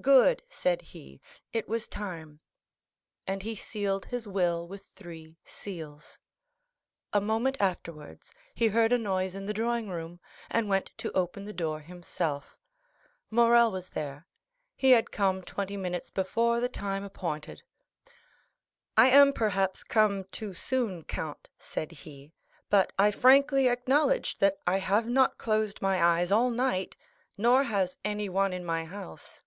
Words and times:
"Good," 0.00 0.44
said 0.48 0.80
he; 0.80 1.20
"it 1.52 1.66
was 1.68 1.88
time,"—and 1.88 3.42
he 3.42 3.56
sealed 3.56 4.04
his 4.04 4.28
will 4.28 4.64
with 4.68 4.84
three 4.94 5.34
seals. 5.44 6.20
A 7.12 7.20
moment 7.20 7.56
afterwards 7.58 8.32
he 8.54 8.68
heard 8.68 8.92
a 8.92 8.96
noise 8.96 9.34
in 9.34 9.46
the 9.46 9.52
drawing 9.52 9.88
room, 9.88 10.20
and 10.48 10.68
went 10.68 10.92
to 10.98 11.10
open 11.16 11.46
the 11.46 11.52
door 11.52 11.80
himself. 11.80 12.56
Morrel 13.28 13.72
was 13.72 13.88
there; 13.88 14.28
he 14.76 14.92
had 14.92 15.10
come 15.10 15.42
twenty 15.42 15.76
minutes 15.76 16.10
before 16.10 16.60
the 16.60 16.68
time 16.68 17.02
appointed. 17.02 17.64
"I 18.96 19.08
am 19.08 19.32
perhaps 19.32 19.82
come 19.82 20.22
too 20.30 20.54
soon, 20.54 21.02
count," 21.02 21.48
said 21.58 21.90
he, 21.90 22.30
"but 22.70 22.92
I 23.00 23.10
frankly 23.10 23.66
acknowledge 23.66 24.38
that 24.38 24.58
I 24.64 24.78
have 24.78 25.08
not 25.08 25.38
closed 25.38 25.82
my 25.82 26.00
eyes 26.00 26.30
all 26.30 26.50
night, 26.50 26.94
nor 27.36 27.64
has 27.64 27.96
anyone 28.04 28.52
in 28.52 28.64
my 28.64 28.84
house. 28.84 29.42